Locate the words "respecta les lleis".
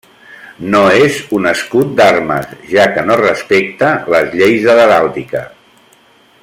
3.23-4.69